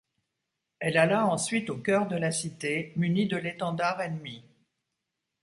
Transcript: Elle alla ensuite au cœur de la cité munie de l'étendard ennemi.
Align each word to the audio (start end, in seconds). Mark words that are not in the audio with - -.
Elle 0.79 0.97
alla 0.97 1.27
ensuite 1.27 1.69
au 1.69 1.77
cœur 1.77 2.07
de 2.07 2.15
la 2.15 2.31
cité 2.31 2.91
munie 2.95 3.27
de 3.27 3.37
l'étendard 3.37 4.01
ennemi. 4.01 4.41